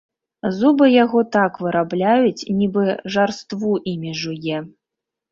Зубы 0.59 0.85
яго 0.93 1.19
так 1.35 1.59
вырабляюць, 1.65 2.47
нібы 2.61 2.85
жарству 3.17 3.71
імі 3.93 4.15
жуе. 4.23 4.57